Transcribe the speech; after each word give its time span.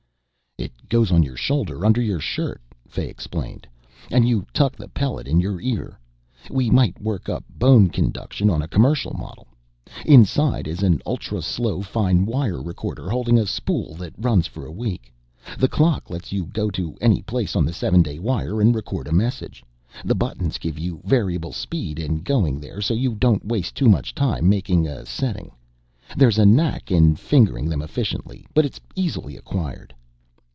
"It 0.57 0.89
goes 0.89 1.11
on 1.11 1.23
your 1.23 1.37
shoulder 1.37 1.83
under 1.85 2.01
your 2.01 2.19
shirt," 2.19 2.61
Fay 2.87 3.07
explained, 3.09 3.65
"and 4.11 4.27
you 4.27 4.45
tuck 4.53 4.75
the 4.75 4.89
pellet 4.89 5.25
in 5.27 5.39
your 5.39 5.59
ear. 5.61 5.97
We 6.51 6.69
might 6.69 7.01
work 7.01 7.29
up 7.29 7.43
bone 7.49 7.89
conduction 7.89 8.47
on 8.49 8.61
a 8.61 8.67
commercial 8.67 9.13
model. 9.13 9.47
Inside 10.05 10.67
is 10.67 10.83
an 10.83 11.01
ultra 11.05 11.41
slow 11.41 11.81
fine 11.81 12.25
wire 12.27 12.61
recorder 12.61 13.09
holding 13.09 13.39
a 13.39 13.45
spool 13.47 13.95
that 13.95 14.13
runs 14.17 14.45
for 14.45 14.65
a 14.65 14.71
week. 14.71 15.11
The 15.57 15.69
clock 15.69 16.09
lets 16.11 16.31
you 16.33 16.45
go 16.45 16.69
to 16.71 16.95
any 17.01 17.21
place 17.23 17.55
on 17.55 17.65
the 17.65 17.73
7 17.73 18.01
day 18.03 18.19
wire 18.19 18.61
and 18.61 18.75
record 18.75 19.07
a 19.07 19.11
message. 19.13 19.63
The 20.05 20.13
buttons 20.15 20.57
give 20.59 20.77
you 20.77 21.01
variable 21.05 21.53
speed 21.53 21.97
in 21.99 22.17
going 22.21 22.59
there, 22.59 22.81
so 22.81 22.93
you 22.93 23.15
don't 23.15 23.47
waste 23.47 23.73
too 23.73 23.87
much 23.89 24.13
time 24.13 24.47
making 24.49 24.85
a 24.87 25.05
setting. 25.07 25.51
There's 26.17 26.37
a 26.37 26.45
knack 26.45 26.91
in 26.91 27.15
fingering 27.15 27.67
them 27.69 27.81
efficiently, 27.81 28.45
but 28.53 28.65
it's 28.65 28.81
easily 28.95 29.35
acquired." 29.37 29.95